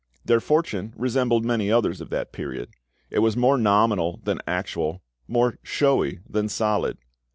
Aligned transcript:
Their 0.25 0.39
fortune 0.39 0.95
resembled 0.97 1.45
many 1.45 1.71
others 1.71 2.01
of 2.01 2.09
that 2.09 2.31
period: 2.31 2.69
it 3.11 3.19
was 3.19 3.37
more 3.37 3.55
nominal 3.55 4.19
than 4.23 4.41
actual, 4.47 5.03
more 5.27 5.59
showy 5.61 6.21
than 6.27 6.49
solid. 6.49 6.97